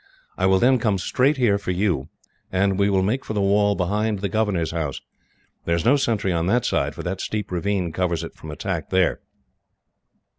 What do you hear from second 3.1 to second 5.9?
for the wall behind the governor's house. There is